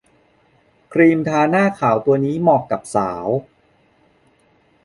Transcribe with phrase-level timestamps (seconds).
[0.93, 3.27] ครีมทาหน้าขาวตัวนี้เหมาะกับสาว